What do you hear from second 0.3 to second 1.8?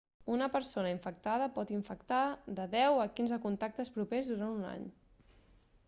una persona infectada pot